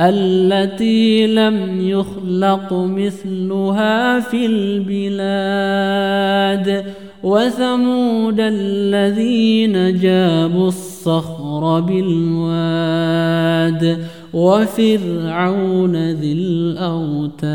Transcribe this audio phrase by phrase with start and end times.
[0.00, 4.46] التي لم يخلق مثلها في
[4.96, 6.04] البلاد
[7.22, 13.00] وثمود الذين جابوا الصخر بالواد
[14.32, 17.50] وفرعون ذي الأوتاد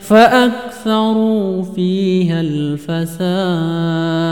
[0.00, 4.31] فأكثروا فيها الفساد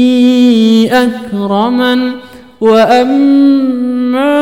[1.03, 2.11] أكرمن
[2.61, 4.41] وأما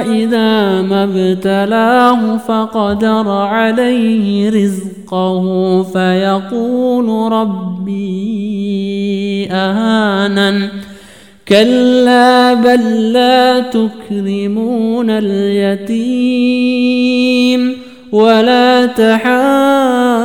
[0.00, 8.22] إذا ما ابتلاه فقدر عليه رزقه فيقول ربي
[9.50, 10.68] أهانن.
[11.48, 16.32] كلا بل لا تكرمون اليتيم
[18.12, 20.22] ولا تحاضون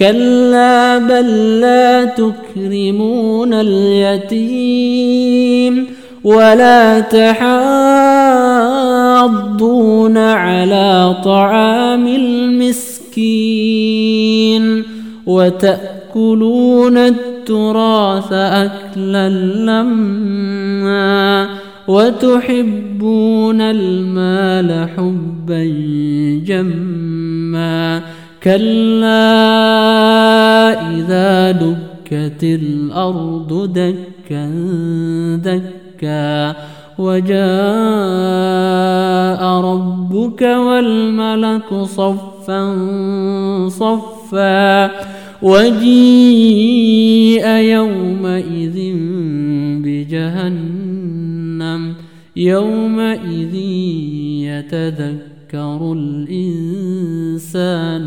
[0.00, 5.20] كلا بل لا تكرمون اليتيم
[6.24, 7.40] ولا تحاضون
[10.18, 13.10] على طعام المسكين
[15.26, 21.48] وتأكلون التراث أكلا لما
[21.88, 25.64] وتحبون المال حبا
[26.46, 28.02] جما
[28.42, 29.30] كلا
[30.96, 34.50] إذا دكت الأرض دكا
[35.36, 36.56] دكا
[36.98, 37.40] وجاء
[39.60, 42.62] ربك والملك صفا
[43.68, 44.90] صفا
[45.42, 48.78] وجيء يومئذ
[49.84, 51.94] بجهنم
[52.36, 53.54] يومئذ
[54.44, 58.06] يتذكر الإنسان